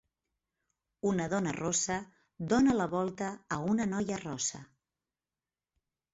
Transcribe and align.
Una 1.09 1.27
dona 1.33 1.53
rossa 1.57 1.97
dona 2.55 2.75
la 2.81 2.89
volta 2.95 3.29
a 3.59 3.61
una 3.75 3.87
noia 3.93 4.19
rossa. 4.25 4.65